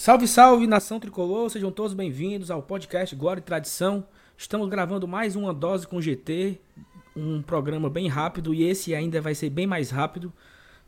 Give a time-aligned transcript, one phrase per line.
[0.00, 4.06] Salve, salve, nação tricolor, sejam todos bem-vindos ao podcast Glória e Tradição.
[4.36, 6.56] Estamos gravando mais uma dose com GT,
[7.16, 10.32] um programa bem rápido e esse ainda vai ser bem mais rápido.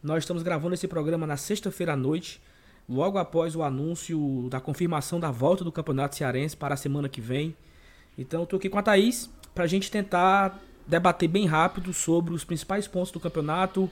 [0.00, 2.40] Nós estamos gravando esse programa na sexta-feira à noite,
[2.88, 7.20] logo após o anúncio da confirmação da volta do Campeonato Cearense para a semana que
[7.20, 7.56] vem.
[8.16, 12.44] Então, estou aqui com a Thaís para a gente tentar debater bem rápido sobre os
[12.44, 13.90] principais pontos do campeonato,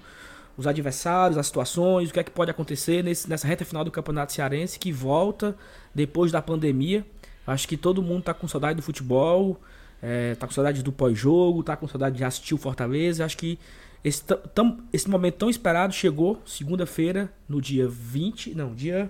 [0.59, 3.93] os adversários, as situações, o que é que pode acontecer nesse, nessa reta final do
[3.93, 5.57] Campeonato Cearense que volta
[5.95, 7.07] depois da pandemia.
[7.47, 9.59] Acho que todo mundo tá com saudade do futebol,
[10.03, 13.25] é, tá com saudade do pós-jogo, tá com saudade de assistir o Fortaleza.
[13.25, 13.57] Acho que
[14.03, 18.55] esse, tam, esse momento tão esperado chegou segunda-feira, no dia 20.
[18.57, 19.09] Não, dia.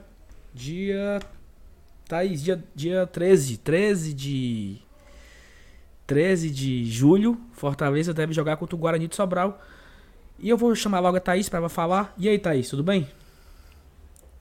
[0.52, 1.18] Dia.
[2.06, 3.56] Thaís, dia, dia 13.
[3.56, 4.76] 13 de.
[6.06, 7.40] 13 de julho.
[7.52, 9.58] Fortaleza deve jogar contra o Guarani de Sobral.
[10.38, 12.14] E eu vou chamar logo a Thaís para falar.
[12.16, 13.08] E aí, Thaís, tudo bem?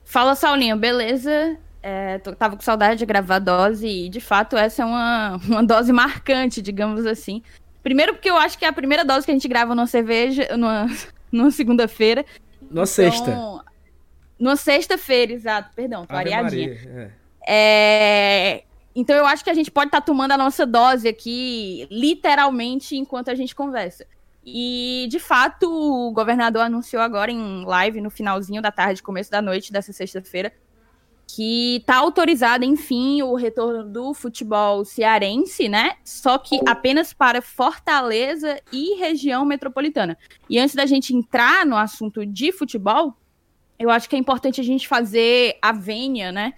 [0.04, 1.58] Fala, Saulinho, beleza?
[1.82, 5.40] É, tô, tava com saudade de gravar a dose e, de fato, essa é uma,
[5.46, 7.42] uma dose marcante, digamos assim.
[7.82, 10.56] Primeiro porque eu acho que é a primeira dose que a gente grava numa cerveja,
[10.56, 10.86] numa,
[11.32, 12.24] numa segunda-feira.
[12.62, 13.64] Numa então, sexta.
[14.38, 15.70] Numa sexta-feira, exato.
[15.74, 16.68] Perdão, tô Ave areadinha.
[16.68, 17.12] Maria,
[17.46, 18.60] é.
[18.60, 18.64] é...
[18.94, 22.96] Então eu acho que a gente pode estar tá tomando a nossa dose aqui, literalmente,
[22.96, 24.06] enquanto a gente conversa.
[24.54, 29.42] E, de fato, o governador anunciou agora em live, no finalzinho da tarde, começo da
[29.42, 30.52] noite dessa sexta-feira,
[31.26, 35.96] que está autorizado, enfim, o retorno do futebol cearense, né?
[36.02, 40.16] Só que apenas para Fortaleza e região metropolitana.
[40.48, 43.14] E antes da gente entrar no assunto de futebol,
[43.78, 46.54] eu acho que é importante a gente fazer a vênia, né?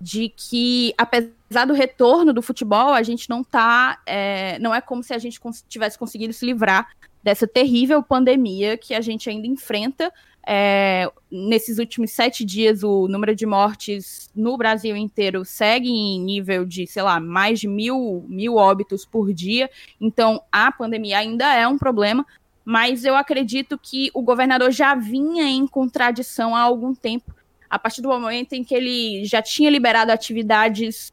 [0.00, 4.00] De que, apesar do retorno do futebol, a gente não tá.
[4.06, 5.38] É, não é como se a gente
[5.68, 6.88] tivesse conseguido se livrar
[7.24, 10.12] dessa terrível pandemia que a gente ainda enfrenta.
[10.46, 16.66] É, nesses últimos sete dias, o número de mortes no Brasil inteiro segue em nível
[16.66, 19.70] de, sei lá, mais de mil, mil óbitos por dia.
[19.98, 22.26] Então, a pandemia ainda é um problema,
[22.62, 27.34] mas eu acredito que o governador já vinha em contradição há algum tempo,
[27.70, 31.10] a partir do momento em que ele já tinha liberado atividades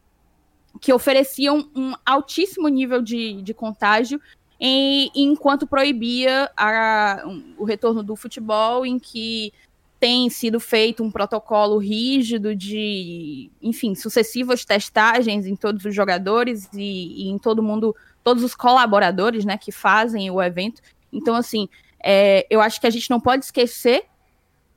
[0.82, 4.20] que ofereciam um altíssimo nível de, de contágio
[4.64, 7.24] em, enquanto proibia a,
[7.58, 9.52] o retorno do futebol, em que
[10.00, 17.24] tem sido feito um protocolo rígido de, enfim, sucessivas testagens em todos os jogadores e,
[17.24, 20.80] e em todo mundo, todos os colaboradores, né, que fazem o evento.
[21.12, 21.68] Então, assim,
[22.04, 24.06] é, eu acho que a gente não pode esquecer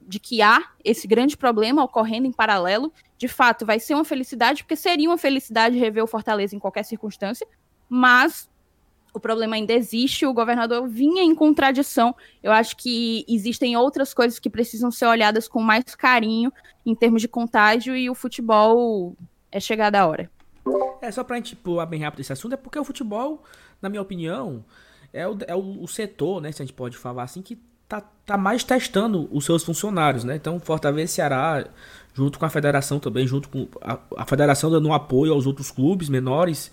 [0.00, 2.90] de que há esse grande problema ocorrendo em paralelo.
[3.18, 6.84] De fato, vai ser uma felicidade, porque seria uma felicidade rever o Fortaleza em qualquer
[6.84, 7.46] circunstância,
[7.88, 8.48] mas
[9.14, 12.14] o problema ainda existe, o governador vinha em contradição.
[12.42, 16.52] Eu acho que existem outras coisas que precisam ser olhadas com mais carinho
[16.84, 19.16] em termos de contágio e o futebol
[19.52, 20.30] é chegada a hora.
[21.00, 23.44] É, só pra gente pular bem rápido esse assunto, é porque o futebol,
[23.80, 24.64] na minha opinião,
[25.12, 27.56] é o, é o, setor, né, se a gente pode falar assim, que
[27.88, 30.34] tá, tá mais testando os seus funcionários, né?
[30.34, 31.64] Então, Fortaleza e Ceará,
[32.14, 35.70] junto com a federação também, junto com a, a federação dando um apoio aos outros
[35.70, 36.72] clubes menores,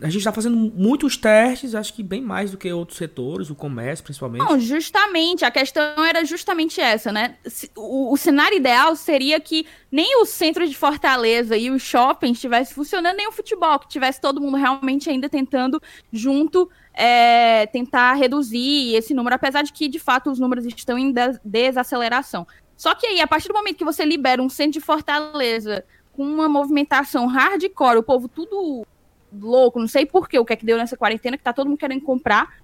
[0.00, 3.54] a gente está fazendo muitos testes, acho que bem mais do que outros setores, o
[3.54, 4.42] comércio principalmente.
[4.42, 7.36] Não, justamente, a questão era justamente essa, né?
[7.76, 12.74] O, o cenário ideal seria que nem o centro de Fortaleza e os shoppings estivessem
[12.74, 15.80] funcionando, nem o futebol, que tivesse todo mundo realmente ainda tentando
[16.12, 21.12] junto é, tentar reduzir esse número, apesar de que, de fato, os números estão em
[21.44, 22.46] desaceleração.
[22.76, 26.22] Só que aí, a partir do momento que você libera um centro de Fortaleza com
[26.22, 28.86] uma movimentação hardcore, o povo tudo
[29.32, 31.78] louco, não sei porquê, o que é que deu nessa quarentena, que tá todo mundo
[31.78, 32.54] querendo comprar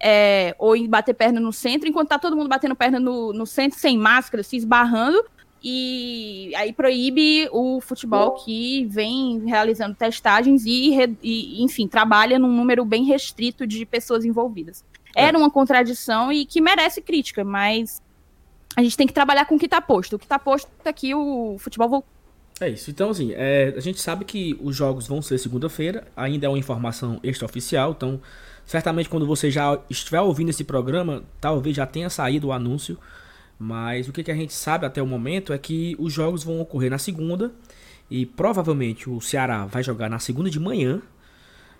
[0.00, 3.78] é, ou bater perna no centro, enquanto tá todo mundo batendo perna no, no centro
[3.78, 5.24] sem máscara, se esbarrando,
[5.66, 12.84] e aí proíbe o futebol que vem realizando testagens e, e enfim, trabalha num número
[12.84, 14.84] bem restrito de pessoas envolvidas.
[15.16, 15.24] É.
[15.24, 18.02] Era uma contradição e que merece crítica, mas
[18.76, 20.16] a gente tem que trabalhar com o que está posto.
[20.16, 22.04] O que está posto é que o futebol
[22.60, 22.90] é isso.
[22.90, 26.58] Então, assim, é, a gente sabe que os jogos vão ser segunda-feira, ainda é uma
[26.58, 28.20] informação extraoficial, então
[28.64, 32.98] certamente quando você já estiver ouvindo esse programa, talvez já tenha saído o anúncio,
[33.58, 36.60] mas o que, que a gente sabe até o momento é que os jogos vão
[36.60, 37.52] ocorrer na segunda
[38.10, 41.02] e provavelmente o Ceará vai jogar na segunda de manhã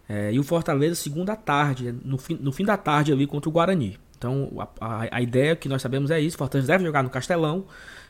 [0.09, 3.53] é, e o Fortaleza segunda tarde, no fim, no fim da tarde ali contra o
[3.53, 3.99] Guarani.
[4.17, 7.67] Então a, a, a ideia que nós sabemos é isso: Fortaleza deve jogar no Castelão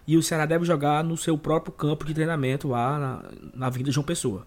[0.07, 3.23] e o Ceará deve jogar no seu próprio campo de treinamento lá na,
[3.55, 4.47] na Avenida João Pessoa.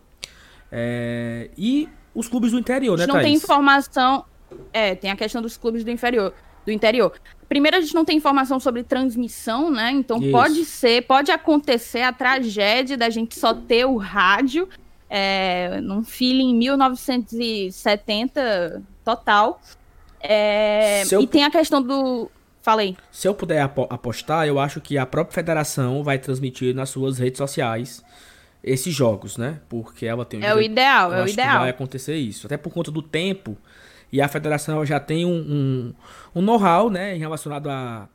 [0.72, 3.26] É, e os clubes do interior, né, Não Thaís?
[3.26, 4.26] tem informação.
[4.72, 6.34] É, tem a questão dos clubes do inferior.
[6.66, 7.14] do interior.
[7.50, 9.92] Primeiro, a gente não tem informação sobre transmissão, né?
[9.92, 10.32] Então Isso.
[10.32, 14.68] pode ser, pode acontecer a tragédia da gente só ter o rádio
[15.10, 19.62] é, num feeling 1970 total.
[20.30, 21.22] É, eu...
[21.22, 22.30] E tem a questão do.
[22.62, 22.98] Falei.
[23.10, 27.38] Se eu puder apostar, eu acho que a própria federação vai transmitir nas suas redes
[27.38, 28.04] sociais
[28.62, 29.62] esses jogos, né?
[29.70, 31.60] Porque ela tem um É o ideal, é o ideal.
[31.62, 32.46] vai acontecer isso.
[32.46, 33.58] Até por conta do tempo.
[34.12, 35.94] E a federação já tem um, um,
[36.36, 37.14] um know-how, né?
[37.14, 38.08] Relacionado a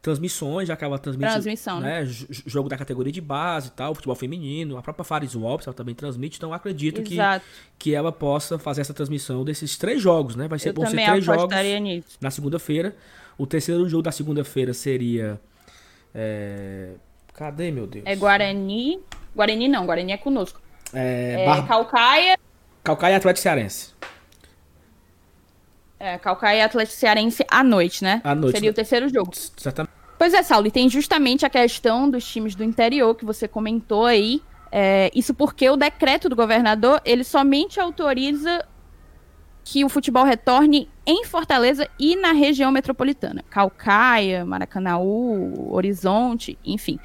[0.00, 2.02] transmissões, já que ela transmite Transmissão, né?
[2.02, 2.06] né?
[2.46, 5.94] jogo da categoria de base e tal, futebol feminino, a própria Faris Wolves ela também
[5.94, 7.16] transmite, então acredito que,
[7.78, 10.46] que ela possa fazer essa transmissão desses três jogos, né?
[10.46, 12.16] Vai ser, vão ser três jogos nisso.
[12.20, 12.94] na segunda-feira.
[13.36, 15.40] O terceiro jogo da segunda-feira seria.
[16.14, 16.90] É...
[17.34, 18.04] Cadê, meu Deus?
[18.06, 18.98] É Guarani.
[19.34, 20.60] Guarani não, Guarani é conosco.
[20.92, 21.66] É, é Bar...
[21.66, 22.38] Calcaia.
[22.82, 23.94] Calcaia Atlético Cearense.
[26.00, 28.20] É, Calcaia Atlético Cearense à noite, né?
[28.22, 28.54] À noite.
[28.54, 29.32] Seria o terceiro jogo.
[29.32, 29.92] Exatamente.
[30.18, 34.04] Pois é, Saulo, e tem justamente a questão dos times do interior que você comentou
[34.04, 34.42] aí.
[34.70, 38.64] É, isso porque o decreto do governador, ele somente autoriza
[39.64, 43.44] que o futebol retorne em Fortaleza e na região metropolitana.
[43.50, 46.98] Calcaia, Maracanaú, Horizonte, enfim.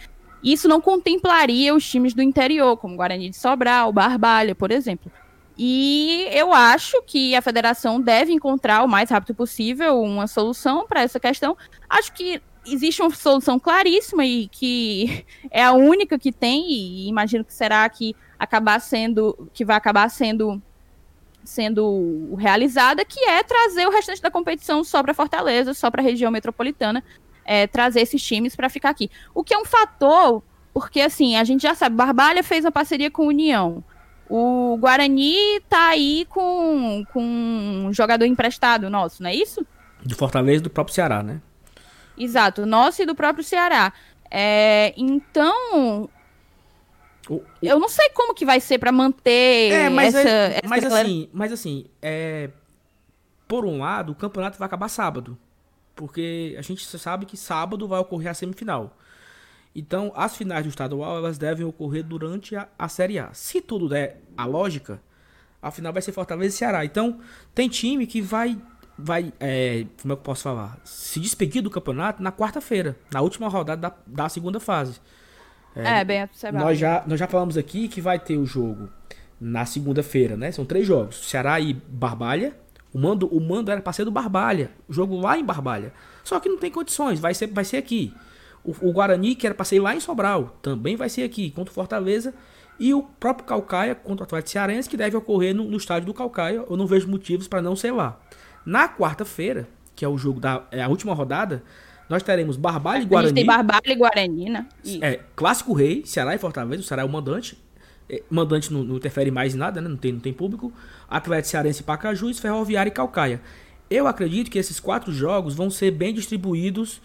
[0.43, 5.11] Isso não contemplaria os times do interior, como Guarani de Sobral, Barbalha, por exemplo.
[5.57, 11.01] E eu acho que a federação deve encontrar o mais rápido possível uma solução para
[11.01, 11.55] essa questão.
[11.87, 17.43] Acho que existe uma solução claríssima e que é a única que tem, e imagino
[17.43, 20.61] que será que acabar sendo, que vai acabar sendo
[21.45, 26.03] sendo realizada, que é trazer o restante da competição só para Fortaleza, só para a
[26.03, 27.03] região metropolitana,
[27.43, 29.11] é, trazer esses times para ficar aqui.
[29.35, 30.41] O que é um fator,
[30.73, 33.83] porque assim, a gente já sabe, Barbalha fez uma parceria com a União.
[34.29, 39.65] O Guarani tá aí com, com um jogador emprestado nosso, não é isso?
[40.03, 41.41] Do Fortaleza e do próprio Ceará, né?
[42.17, 43.91] Exato, nosso e do próprio Ceará.
[44.29, 46.09] É, então,
[47.61, 50.85] eu não sei como que vai ser para manter é, mas essa, é, essa mas
[50.85, 52.49] assim, mas assim, é,
[53.47, 55.37] por um lado, o campeonato vai acabar sábado,
[55.95, 58.97] porque a gente sabe que sábado vai ocorrer a semifinal.
[59.75, 63.33] Então, as finais do estadual elas devem ocorrer durante a, a Série A.
[63.33, 65.01] Se tudo der a lógica,
[65.61, 66.85] a final vai ser Fortaleza e Ceará.
[66.85, 67.19] Então,
[67.55, 68.57] tem time que vai,
[68.97, 70.77] vai é, como é que eu posso falar?
[70.83, 74.99] Se despedir do campeonato na quarta-feira, na última rodada da, da segunda fase.
[75.75, 76.63] É, é bem observado.
[76.63, 78.89] Nós já, nós já falamos aqui que vai ter o jogo
[79.41, 80.51] na segunda-feira, né?
[80.51, 82.55] São três jogos: Ceará e Barbalha.
[82.93, 85.91] O mando, o mando era para ser do Barbalha, o jogo lá em Barbalha.
[86.23, 88.13] Só que não tem condições, vai ser, vai ser aqui.
[88.63, 91.71] O, o Guarani, que era para ser lá em Sobral, também vai ser aqui, contra
[91.71, 92.33] o Fortaleza.
[92.79, 96.13] E o próprio Calcaia contra o Atlético Cearense, que deve ocorrer no, no estádio do
[96.13, 96.65] Calcaia.
[96.67, 98.19] Eu não vejo motivos para não ser lá.
[98.65, 101.63] Na quarta-feira, que é o jogo da é a última rodada,
[102.09, 103.25] nós teremos Barbalha e Guarani.
[103.25, 104.67] A gente tem Barbalha e Guarani, né?
[105.01, 106.81] É, Clássico Rei, Ceará e Fortaleza.
[106.81, 107.57] O Ceará é o mandante.
[108.09, 109.87] É, mandante não, não, interfere mais em nada, né?
[109.87, 110.73] Não tem, não tem público.
[111.09, 113.41] Atlético Cearense e Pacajus, Ferroviária e Calcaia.
[113.89, 117.01] Eu acredito que esses quatro jogos vão ser bem distribuídos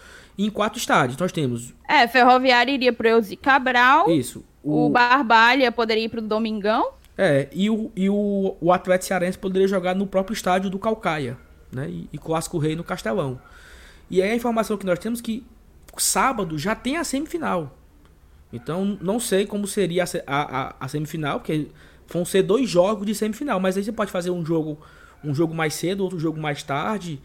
[0.47, 1.19] em quatro estádios.
[1.19, 1.75] Nós temos.
[1.89, 4.09] É, Ferroviária iria para o Eusi Cabral.
[4.11, 4.45] Isso.
[4.63, 4.87] O...
[4.87, 6.93] o Barbalha poderia ir para o Domingão.
[7.17, 11.37] É, e o, e o, o Atlético Cearense poderia jogar no próprio estádio do Calcaia,
[11.73, 11.91] né?
[11.91, 13.41] E, e Clássico Rei no Castelão.
[14.09, 15.45] E aí a informação que nós temos que
[15.97, 17.77] sábado já tem a semifinal.
[18.53, 21.67] Então não sei como seria a, a, a semifinal, porque
[22.07, 24.79] vão ser dois jogos de semifinal, mas aí você pode fazer um jogo
[25.23, 27.21] um jogo mais cedo, outro jogo mais tarde.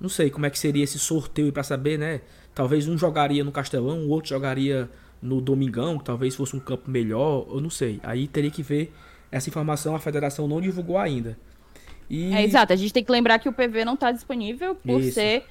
[0.00, 2.20] Não sei como é que seria esse sorteio para saber, né?
[2.54, 4.90] Talvez um jogaria no Castelão, o outro jogaria
[5.22, 8.00] no Domingão, que talvez fosse um campo melhor, eu não sei.
[8.02, 8.92] Aí teria que ver
[9.30, 11.38] essa informação, a federação não divulgou ainda.
[12.10, 12.34] E...
[12.34, 15.14] É exato, a gente tem que lembrar que o PV não está disponível por Isso.
[15.14, 15.44] ser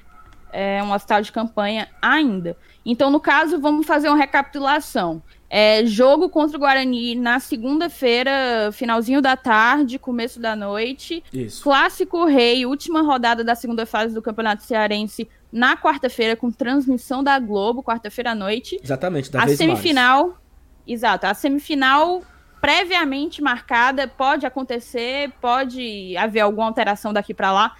[0.51, 2.55] é, um hospital de campanha ainda.
[2.85, 5.23] Então, no caso, vamos fazer uma recapitulação.
[5.49, 11.23] É, jogo contra o Guarani na segunda-feira, finalzinho da tarde, começo da noite.
[11.33, 11.63] Isso.
[11.63, 17.37] Clássico Rei, última rodada da segunda fase do Campeonato Cearense na quarta-feira, com transmissão da
[17.37, 18.79] Globo, quarta-feira à noite.
[18.81, 20.27] Exatamente, da a semifinal.
[20.27, 20.41] Mais.
[20.87, 22.23] Exato, a semifinal
[22.61, 27.75] previamente marcada pode acontecer, pode haver alguma alteração daqui para lá,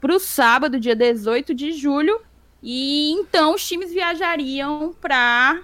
[0.00, 2.20] para o sábado, dia 18 de julho.
[2.62, 5.62] E então os times viajariam para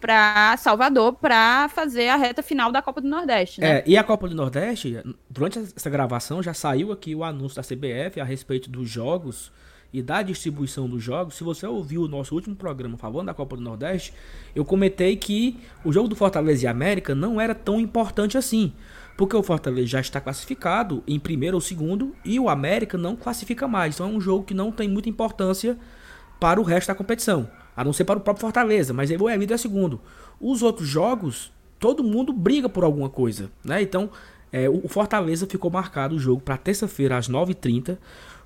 [0.00, 3.80] para Salvador para fazer a reta final da Copa do Nordeste, né?
[3.80, 7.62] É, e a Copa do Nordeste, durante essa gravação já saiu aqui o anúncio da
[7.62, 9.52] CBF a respeito dos jogos
[9.92, 13.56] e da distribuição dos jogos, se você ouviu o nosso último programa falando da Copa
[13.56, 14.14] do Nordeste,
[14.54, 18.72] eu comentei que o jogo do Fortaleza e América não era tão importante assim.
[19.16, 23.66] Porque o Fortaleza já está classificado em primeiro ou segundo e o América não classifica
[23.66, 23.94] mais.
[23.94, 25.76] Então é um jogo que não tem muita importância
[26.38, 27.50] para o resto da competição.
[27.76, 30.00] A não ser para o próprio Fortaleza, mas ele é líder é segundo.
[30.40, 33.50] Os outros jogos, todo mundo briga por alguma coisa.
[33.64, 33.82] Né?
[33.82, 34.08] Então
[34.52, 37.98] é, o Fortaleza ficou marcado o jogo para terça-feira às 9h30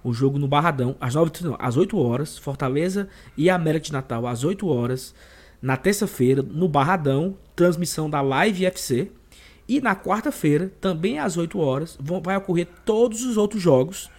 [0.04, 4.26] o jogo no Barradão, às, 9, não, às 8 horas, Fortaleza e América de Natal
[4.26, 5.14] às 8 horas,
[5.62, 9.10] na terça-feira, no Barradão, transmissão da Live FC.
[9.66, 14.10] E na quarta-feira, também às 8 horas, vão, vai ocorrer todos os outros jogos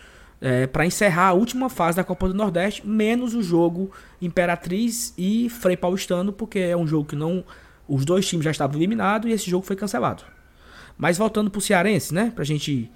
[0.42, 5.48] é, para encerrar a última fase da Copa do Nordeste, menos o jogo Imperatriz e
[5.50, 7.44] Frei Paulistano, porque é um jogo que não.
[7.88, 10.24] Os dois times já estavam eliminados e esse jogo foi cancelado.
[10.98, 12.32] Mas voltando pro Cearense, né?
[12.34, 12.90] Pra gente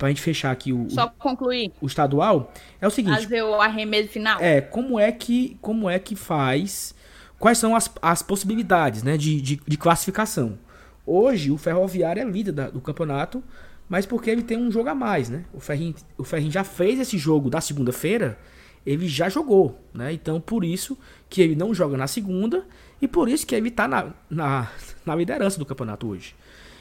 [0.00, 1.70] pra gente fechar aqui o Só concluir.
[1.78, 4.40] O estadual, é o seguinte, fazer o arremesso final.
[4.40, 6.94] É, como é que como é que faz
[7.38, 10.58] quais são as, as possibilidades, né, de, de, de classificação?
[11.06, 13.44] Hoje o Ferroviário é líder da, do campeonato,
[13.88, 15.44] mas porque ele tem um jogo a mais, né?
[15.52, 18.38] O Ferrinho, o Ferrinho já fez esse jogo da segunda-feira,
[18.86, 20.14] ele já jogou, né?
[20.14, 20.96] Então por isso
[21.28, 22.64] que ele não joga na segunda
[23.02, 24.70] e por isso que ele tá na, na,
[25.04, 26.34] na liderança do campeonato hoje.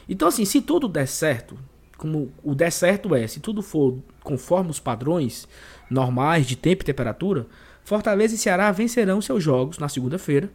[0.07, 1.57] Então assim, se tudo der certo,
[1.99, 5.47] como o der certo é, se tudo for conforme os padrões
[5.89, 7.45] normais de tempo e temperatura,
[7.83, 10.49] Fortaleza e Ceará vencerão seus jogos na segunda-feira,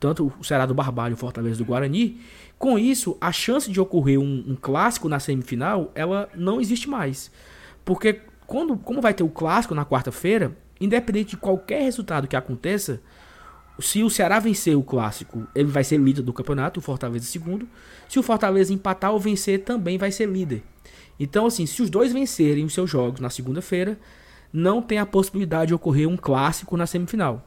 [0.00, 2.20] tanto o Ceará do Barbalho e o Fortaleza do Guarani.
[2.58, 7.30] Com isso, a chance de ocorrer um, um, clássico na semifinal, ela não existe mais.
[7.84, 13.00] Porque quando, como vai ter o clássico na quarta-feira, independente de qualquer resultado que aconteça,
[13.80, 17.68] se o Ceará vencer o clássico, ele vai ser líder do campeonato, o Fortaleza segundo.
[18.08, 20.62] Se o Fortaleza empatar ou vencer, também vai ser líder.
[21.18, 23.98] Então, assim, se os dois vencerem os seus jogos na segunda-feira,
[24.52, 27.44] não tem a possibilidade de ocorrer um clássico na semifinal.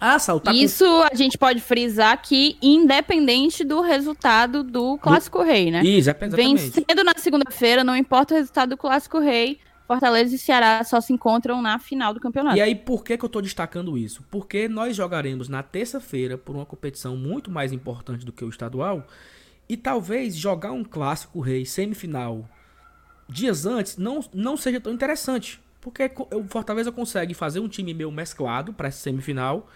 [0.00, 1.02] Ah, saltar Isso com...
[1.02, 5.82] a gente pode frisar que independente do resultado do Clássico Rei, né?
[5.82, 6.36] Isso, exatamente.
[6.36, 11.12] Vencendo na segunda-feira, não importa o resultado do Clássico Rei, Fortaleza e Ceará só se
[11.12, 12.56] encontram na final do campeonato.
[12.56, 14.24] E aí, por que, que eu estou destacando isso?
[14.30, 19.06] Porque nós jogaremos na terça-feira por uma competição muito mais importante do que o estadual.
[19.68, 22.48] E talvez jogar um clássico rei semifinal
[23.30, 25.60] dias antes não, não seja tão interessante.
[25.80, 29.68] Porque o Fortaleza consegue fazer um time meio mesclado para essa semifinal.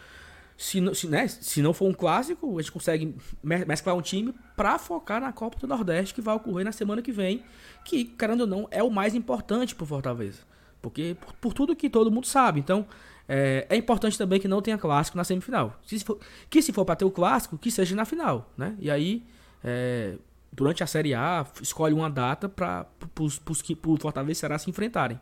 [0.57, 4.79] Se, se, né, se não for um clássico, a gente consegue mesclar um time para
[4.79, 7.43] focar na Copa do Nordeste que vai ocorrer na semana que vem.
[7.85, 10.41] Que, querendo ou não, é o mais importante para Fortaleza.
[10.83, 12.61] Porque por, por, tudo que todo mundo sabe.
[12.61, 12.87] Então,
[13.27, 15.81] é, é, importante também que não tenha clássico na semifinal.
[15.87, 16.19] Se for,
[16.51, 18.53] que se for para ter o clássico, que seja na final.
[18.57, 18.77] Né?
[18.79, 19.25] E aí,
[19.65, 20.17] é,
[20.55, 22.87] durante a Série A, escolhe uma data para
[23.19, 25.19] o Fortaleza e Ceará se enfrentarem.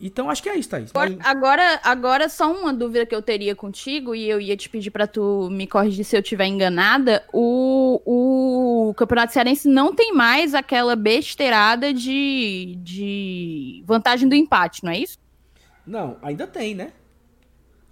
[0.00, 0.90] Então acho que é isso, Thaís.
[1.22, 5.06] Agora, agora, só uma dúvida que eu teria contigo, e eu ia te pedir para
[5.06, 7.22] tu me corrigir se eu estiver enganada.
[7.32, 14.90] O, o Campeonato Cearense não tem mais aquela besteirada de, de vantagem do empate, não
[14.90, 15.18] é isso?
[15.86, 16.92] Não, ainda tem, né?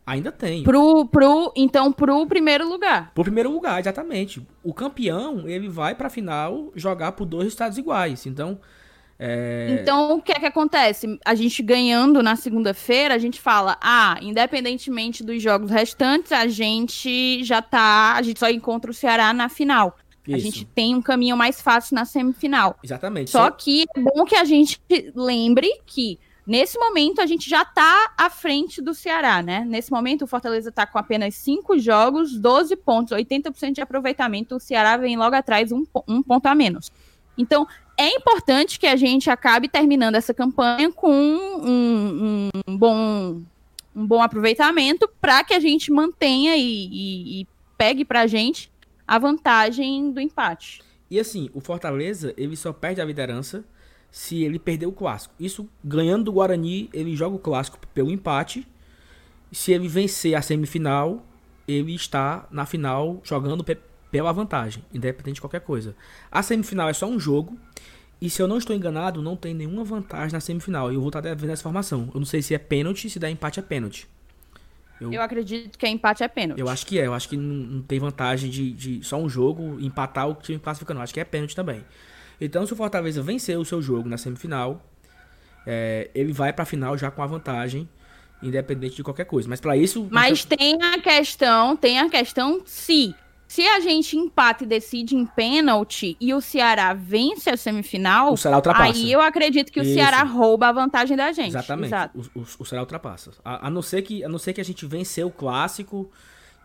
[0.08, 0.62] Ainda tem.
[0.62, 3.12] Pro, pro, então, pro primeiro lugar.
[3.14, 4.40] Pro primeiro lugar, exatamente.
[4.64, 8.24] O campeão, ele vai pra final jogar por dois estados iguais.
[8.24, 8.58] Então.
[9.18, 9.78] É...
[9.82, 11.18] Então, o que é que acontece?
[11.26, 17.44] A gente ganhando na segunda-feira, a gente fala: ah, independentemente dos jogos restantes, a gente
[17.44, 18.14] já tá.
[18.16, 19.98] A gente só encontra o Ceará na final.
[20.26, 20.36] Isso.
[20.36, 22.78] A gente tem um caminho mais fácil na semifinal.
[22.82, 23.30] Exatamente.
[23.30, 24.80] Só que é bom que a gente
[25.14, 29.66] lembre que Nesse momento, a gente já está à frente do Ceará, né?
[29.66, 34.56] Nesse momento, o Fortaleza está com apenas cinco jogos, 12 pontos, 80% de aproveitamento.
[34.56, 36.90] O Ceará vem logo atrás, um, um ponto a menos.
[37.36, 43.42] Então, é importante que a gente acabe terminando essa campanha com um, um, um bom,
[43.94, 48.72] um bom aproveitamento para que a gente mantenha e, e, e pegue para a gente
[49.06, 50.80] a vantagem do empate.
[51.10, 53.62] E assim, o Fortaleza, ele só perde a liderança
[54.10, 55.34] se ele perder o clássico.
[55.38, 58.66] Isso ganhando do Guarani, ele joga o clássico pelo empate.
[59.52, 61.24] Se ele vencer a semifinal,
[61.66, 63.64] ele está na final jogando
[64.10, 65.94] pela vantagem, independente de qualquer coisa.
[66.30, 67.58] A semifinal é só um jogo.
[68.20, 70.92] E se eu não estou enganado, não tem nenhuma vantagem na semifinal.
[70.92, 72.10] Eu vou estar vendo essa informação.
[72.12, 74.08] Eu não sei se é pênalti, se der empate é pênalti.
[75.00, 76.58] Eu, eu acredito que é empate é pênalti.
[76.58, 77.06] Eu acho que é.
[77.06, 80.58] Eu acho que não, não tem vantagem de, de, só um jogo empatar o time
[80.58, 80.98] classificando.
[80.98, 81.84] Eu acho que é pênalti também.
[82.40, 84.82] Então, se o Fortaleza vencer o seu jogo na semifinal,
[85.66, 87.88] é, ele vai para a final já com a vantagem,
[88.42, 89.48] independente de qualquer coisa.
[89.48, 90.06] Mas para isso.
[90.10, 93.14] Mas tem a questão, tem a questão se
[93.48, 98.36] Se a gente empate e decide em pênalti e o Ceará vence a semifinal, o
[98.36, 98.92] Ceará ultrapassa.
[98.92, 99.94] aí eu acredito que o Isso.
[99.94, 101.48] Ceará rouba a vantagem da gente.
[101.48, 101.94] Exatamente.
[102.14, 103.32] O, o, o Ceará ultrapassa.
[103.42, 106.10] A, a, não ser que, a não ser que a gente vencer o clássico.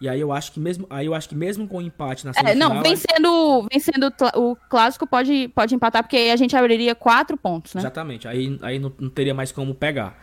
[0.04, 2.34] E aí eu acho que mesmo, aí eu acho que mesmo com o empate na
[2.34, 2.72] semifinal...
[2.72, 7.38] É, não, vencendo, vencendo o clássico pode, pode empatar, porque aí a gente abriria quatro
[7.38, 7.80] pontos, né?
[7.80, 8.28] Exatamente.
[8.28, 10.22] Aí, aí não, não teria mais como pegar.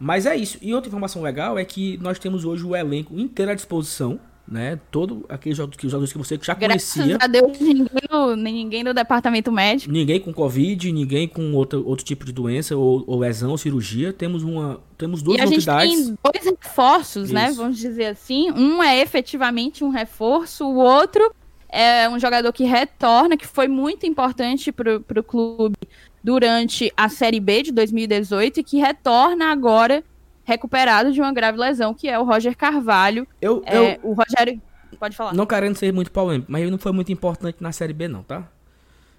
[0.00, 0.56] Mas é isso.
[0.62, 4.18] E outra informação legal é que nós temos hoje o elenco inteiro à disposição
[4.50, 4.78] né?
[4.90, 7.18] Todo aqueles jogos que, jogos que você já Graças conhecia.
[7.18, 9.92] Graças a Deus, ninguém no, ninguém no departamento médico.
[9.92, 14.12] Ninguém com Covid, ninguém com outro, outro tipo de doença, ou, ou lesão, ou cirurgia.
[14.12, 14.80] Temos uma.
[14.96, 15.92] Temos duas e a novidades.
[15.92, 17.50] Gente tem dois reforços, né?
[17.50, 17.58] Isso.
[17.58, 17.62] né?
[17.62, 18.50] Vamos dizer assim.
[18.52, 21.30] Um é efetivamente um reforço, o outro
[21.70, 25.76] é um jogador que retorna, que foi muito importante para o clube
[26.24, 30.02] durante a Série B de 2018 e que retorna agora
[30.48, 33.28] recuperado de uma grave lesão, que é o Roger Carvalho.
[33.40, 34.00] Eu, é, eu...
[34.02, 34.60] O Rogério.
[34.98, 35.34] Pode falar.
[35.34, 38.22] Não querendo ser muito polêmico, mas ele não foi muito importante na Série B, não,
[38.22, 38.48] tá?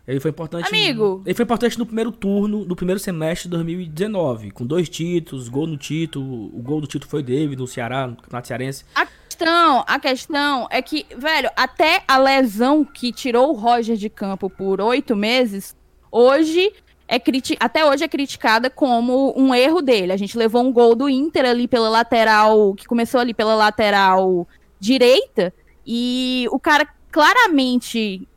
[0.08, 0.68] Ele foi importante.
[0.68, 1.22] Amigo!
[1.24, 5.68] Ele foi importante no primeiro turno, no primeiro semestre de 2019, com dois títulos, gol
[5.68, 6.48] no título.
[6.48, 8.84] O gol do título foi dele no Ceará, no Campeonato Cearense.
[8.96, 14.10] A questão, a questão é que, velho, até a lesão que tirou o Roger de
[14.10, 15.76] campo por oito meses,
[16.12, 16.74] hoje
[17.10, 17.20] é
[17.60, 20.14] até hoje é criticada como um erro dele.
[20.14, 24.48] A gente levou um gol do Inter ali pela lateral, que começou ali pela lateral
[24.80, 25.52] direita,
[25.86, 28.28] e o cara claramente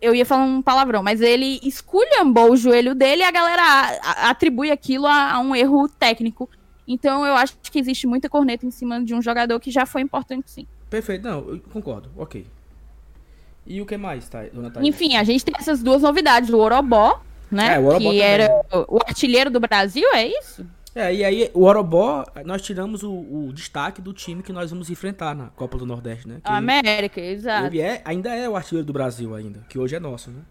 [0.00, 3.62] eu ia falar um palavrão, mas ele esculhambou o joelho dele e a galera
[4.28, 6.48] atribui aquilo a, a, um erro técnico.
[6.86, 10.02] Então eu acho que existe muita corneta em cima de um jogador que já foi
[10.02, 10.66] importante sim.
[10.88, 12.46] Perfeito, não, eu concordo, ok.
[13.66, 14.88] E o que mais, tá, dona Thaís?
[14.88, 17.22] Enfim, a gente tem essas duas novidades, o Orobó,
[17.54, 17.76] né?
[17.76, 18.48] É, o que era
[18.88, 20.66] o artilheiro do Brasil, é isso?
[20.94, 24.90] É, e aí o Orobó, nós tiramos o, o, destaque do time que nós vamos
[24.90, 26.40] enfrentar na Copa do Nordeste, né?
[26.44, 27.66] Que América, exato.
[27.66, 30.42] Ele é, ainda é o artilheiro do Brasil ainda, que hoje é nosso, né?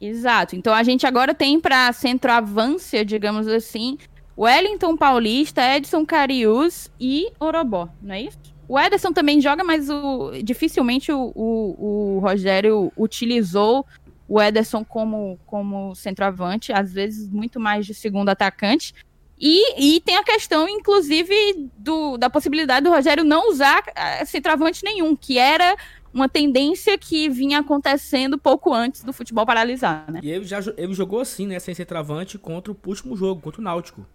[0.00, 0.54] Exato.
[0.54, 3.98] Então a gente agora tem para centroavância, digamos assim,
[4.38, 8.38] Wellington Paulista, Edson Carius e Orobó, não é isso?
[8.66, 13.84] O Ederson também joga, mas o, dificilmente o, o, o Rogério utilizou
[14.28, 18.94] o Ederson como, como centroavante, às vezes muito mais de segundo atacante.
[19.38, 24.84] E, e tem a questão, inclusive, do, da possibilidade do Rogério não usar eh, centroavante
[24.84, 25.76] nenhum, que era
[26.12, 30.20] uma tendência que vinha acontecendo pouco antes do futebol paralisar, né?
[30.22, 33.64] E ele, já, ele jogou assim, né, sem centroavante, contra o último jogo, contra o
[33.64, 34.06] Náutico.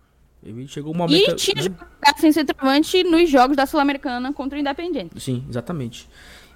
[0.41, 1.31] Ele chegou um momento...
[1.31, 1.63] E tinha né?
[1.63, 5.19] jogado sem centroavante nos jogos da Sul-Americana contra o Independiente.
[5.19, 6.07] Sim, exatamente.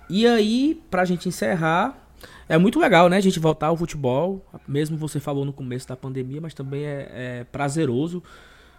[0.09, 2.02] E aí, pra gente encerrar,
[2.47, 4.45] é muito legal, né, a gente voltar ao futebol.
[4.67, 8.23] Mesmo você falou no começo da pandemia, mas também é, é prazeroso.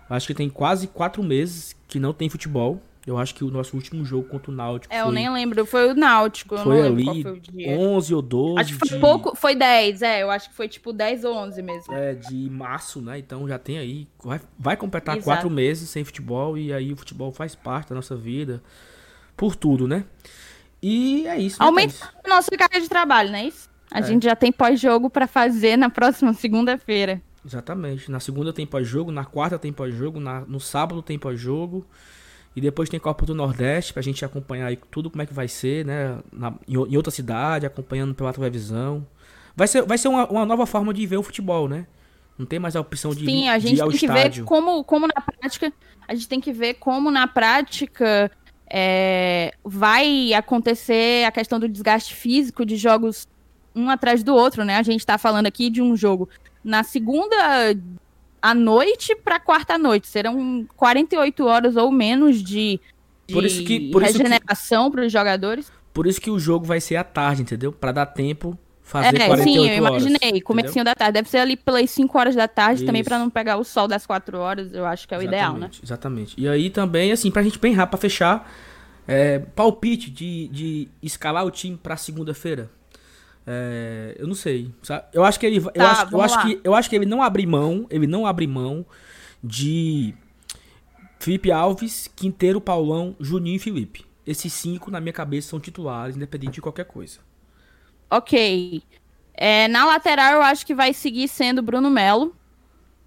[0.09, 2.81] Acho que tem quase quatro meses que não tem futebol.
[3.07, 4.93] Eu acho que o nosso último jogo contra o Náutico.
[4.93, 5.09] É, foi...
[5.09, 5.67] eu nem lembro.
[5.67, 6.57] Foi o Náutico.
[6.57, 8.61] Foi ali foi 11 ou 12.
[8.61, 8.99] Acho que foi de...
[8.99, 9.37] pouco.
[9.37, 10.23] Foi 10, é.
[10.23, 11.93] Eu acho que foi tipo 10 ou 11 mesmo.
[11.93, 13.19] É, de março, né?
[13.19, 14.09] Então já tem aí.
[14.23, 15.25] Vai, vai completar Exato.
[15.27, 16.57] quatro meses sem futebol.
[16.57, 18.63] E aí o futebol faz parte da nossa vida.
[19.37, 20.05] Por tudo, né?
[20.87, 21.59] E é isso.
[21.59, 23.71] Né, Aumenta a nossa carga de trabalho, não é isso?
[23.91, 24.03] A é.
[24.03, 27.23] gente já tem pós-jogo para fazer na próxima segunda-feira.
[27.43, 28.11] Exatamente.
[28.11, 31.87] Na segunda tem pós-jogo, na quarta tem pós-jogo, no sábado tem pós-jogo.
[32.55, 35.49] E depois tem Copa do Nordeste pra gente acompanhar aí tudo como é que vai
[35.49, 36.19] ser, né?
[36.31, 39.07] Na, em, em, outra cidade, acompanhando pela televisão.
[39.57, 41.87] Vai ser, vai ser uma, uma, nova forma de ver o futebol, né?
[42.39, 44.45] Não tem mais a opção de, Sim, a gente tem que estádio.
[44.45, 45.73] ver como, como na prática.
[46.07, 48.31] A gente tem que ver como na prática
[48.69, 53.27] é, vai acontecer a questão do desgaste físico de jogos
[53.75, 54.77] um atrás do outro, né?
[54.77, 56.29] A gente tá falando aqui de um jogo
[56.63, 57.37] na segunda
[58.41, 60.07] à noite para quarta à noite.
[60.07, 62.81] Serão 48 horas ou menos de,
[63.27, 65.73] de por isso que, por regeneração para os jogadores.
[65.93, 67.73] Por isso que o jogo vai ser à tarde, entendeu?
[67.73, 70.31] Para dar tempo fazer é, 48 sim, eu imaginei.
[70.31, 71.15] Horas, Comecinho da tarde.
[71.15, 72.87] Deve ser ali pelas 5 horas da tarde Isso.
[72.87, 74.73] também para não pegar o sol das 4 horas.
[74.73, 75.71] Eu acho que é o exatamente, ideal, né?
[75.83, 76.35] Exatamente.
[76.41, 78.53] E aí também, assim, pra gente bem rápido, pra fechar,
[79.09, 82.71] é, palpite de, de escalar o time pra segunda-feira.
[83.47, 84.71] É, eu não sei.
[84.83, 85.05] Sabe?
[85.13, 85.61] Eu acho que ele.
[85.61, 87.87] Tá, eu, acho, eu, acho que, eu acho que ele não abre mão.
[87.91, 88.85] Ele não abre mão
[89.43, 90.15] de
[91.19, 94.05] Felipe Alves, Quinteiro, Paulão, Juninho e Felipe.
[94.27, 97.19] Esses cinco, na minha cabeça, são titulares, independente de qualquer coisa.
[98.17, 98.83] Ok.
[99.35, 102.35] É, na lateral, eu acho que vai seguir sendo Bruno Melo,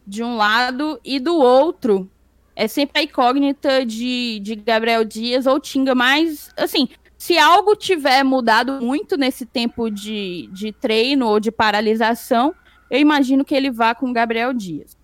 [0.05, 2.09] de um lado, e do outro,
[2.55, 8.23] é sempre a incógnita de, de Gabriel Dias ou Tinga, mas, assim, se algo tiver
[8.23, 12.53] mudado muito nesse tempo de, de treino ou de paralisação,
[12.89, 14.97] eu imagino que ele vá com Gabriel Dias.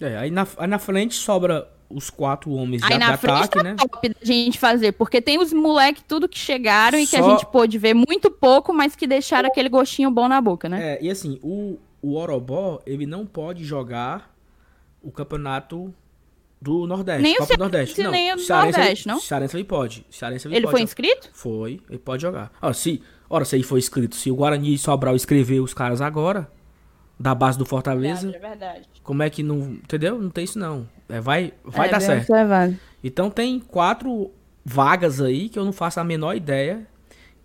[0.00, 3.58] É, aí na, aí na frente sobra os quatro homens Aí de, na frente ataque,
[3.58, 3.74] tá né?
[3.74, 7.04] top da gente fazer, porque tem os moleques tudo que chegaram Só...
[7.04, 10.40] e que a gente pôde ver muito pouco, mas que deixaram aquele gostinho bom na
[10.40, 10.94] boca, né?
[10.94, 14.32] É, e assim, o, o Orobó, ele não pode jogar
[15.02, 15.92] o campeonato
[16.60, 18.02] do Nordeste, nem Copa o do Nordeste.
[18.02, 19.20] Não, nem o Cearense, Nordeste, não?
[19.20, 20.06] Cearense ele pode.
[20.10, 21.30] Cearense ele, ele pode foi inscrito?
[21.32, 22.52] Foi, ele pode jogar.
[22.62, 26.00] Ora, se, ora, se ele foi inscrito, se o Guarani e Sobral escrever os caras
[26.00, 26.50] agora,
[27.18, 28.30] da base do Fortaleza.
[28.30, 28.88] Verdade, é verdade.
[29.02, 29.58] Como é que não.
[29.58, 30.20] Entendeu?
[30.20, 30.86] Não tem isso não.
[31.10, 32.30] É, vai vai é, dar certo.
[32.30, 32.78] Observado.
[33.02, 34.30] Então tem quatro
[34.64, 36.86] vagas aí que eu não faço a menor ideia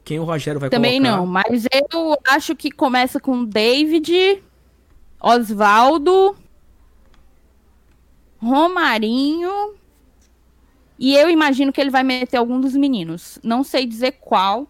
[0.06, 1.18] quem o Rogério vai Também colocar.
[1.18, 4.44] não, mas eu acho que começa com David,
[5.20, 6.36] Oswaldo,
[8.38, 9.74] Romarinho.
[11.00, 13.40] E eu imagino que ele vai meter algum dos meninos.
[13.44, 14.68] Não sei dizer qual,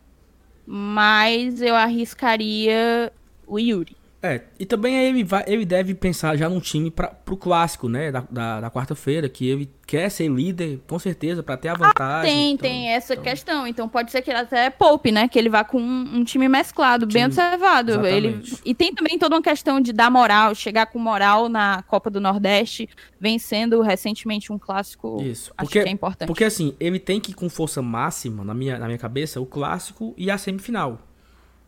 [0.66, 3.12] mas eu arriscaria
[3.46, 3.96] o Yuri.
[4.26, 8.12] É, e também ele, vai, ele deve pensar já num time para pro clássico, né?
[8.12, 11.96] Da, da, da quarta-feira, que ele quer ser líder, com certeza, para ter a vantagem.
[11.98, 13.24] Ah, tem, então, tem essa então...
[13.24, 13.68] questão.
[13.68, 15.28] Então pode ser que ele até poupe, né?
[15.28, 17.14] Que ele vá com um, um time mesclado, time...
[17.14, 18.06] bem observado.
[18.06, 18.42] Ele...
[18.66, 22.20] E tem também toda uma questão de dar moral, chegar com moral na Copa do
[22.20, 25.22] Nordeste, vencendo recentemente um clássico.
[25.22, 26.28] Isso, porque, acho que é importante.
[26.28, 29.46] Porque assim, ele tem que ir com força máxima, na minha, na minha cabeça, o
[29.46, 31.00] clássico e a semifinal.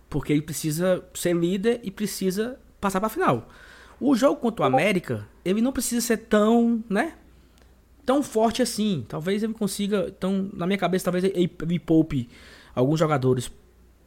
[0.10, 3.50] Porque ele precisa ser líder e precisa passar para a final.
[4.00, 7.14] O jogo contra o América, ele não precisa ser tão, né?
[8.06, 9.06] Tão forte assim.
[9.08, 10.06] Talvez ele consiga.
[10.08, 12.30] Então, na minha cabeça, talvez ele, ele poupe
[12.74, 13.52] alguns jogadores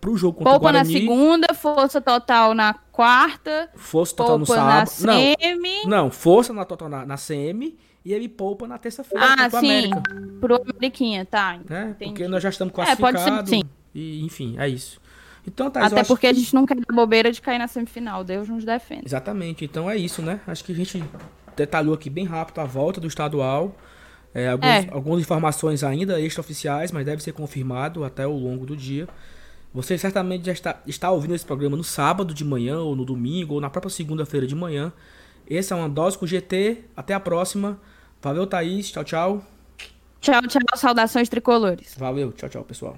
[0.01, 0.95] pro jogo contra Poupa o Guarani.
[0.95, 3.69] na segunda, força total na quarta.
[3.75, 4.91] Força total no sábado.
[5.05, 9.51] Não, não, força na total na, na CM e ele poupa na terça-feira ah, contra
[9.51, 9.57] sim.
[9.57, 10.03] o América.
[10.41, 11.59] Pro Ameriquinha, tá.
[11.69, 11.95] Né?
[11.99, 13.21] Porque nós já estamos classificados.
[13.21, 13.63] É, pode ser, sim.
[13.95, 15.01] E, enfim, é isso.
[15.53, 16.27] Então, Thais, Até porque que...
[16.29, 18.23] a gente não quer dar bobeira de cair na semifinal.
[18.23, 19.03] Deus nos defende.
[19.05, 19.65] Exatamente.
[19.65, 20.41] Então é isso, né?
[20.47, 21.03] Acho que a gente
[21.57, 23.75] detalhou aqui bem rápido a volta do estadual.
[24.33, 24.89] É, alguns, é.
[24.93, 29.09] Algumas informações ainda extraoficiais, mas deve ser confirmado até o longo do dia.
[29.75, 33.55] Você certamente já está, está ouvindo esse programa no sábado de manhã, ou no domingo,
[33.55, 34.93] ou na própria segunda-feira de manhã.
[35.49, 36.85] Esse é uma dose com GT.
[36.97, 37.81] Até a próxima.
[38.23, 38.91] Valeu, Thaís.
[38.91, 39.45] Tchau, tchau.
[40.21, 40.63] Tchau, tchau.
[40.77, 41.97] Saudações tricolores.
[41.99, 42.31] Valeu.
[42.33, 42.97] Tchau, tchau, pessoal.